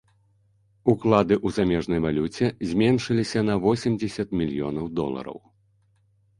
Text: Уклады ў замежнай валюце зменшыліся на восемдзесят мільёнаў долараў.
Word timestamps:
Уклады 0.93 1.35
ў 1.45 1.57
замежнай 1.57 2.01
валюце 2.07 2.45
зменшыліся 2.71 3.39
на 3.53 3.61
восемдзесят 3.69 4.27
мільёнаў 4.43 4.85
долараў. 5.01 5.37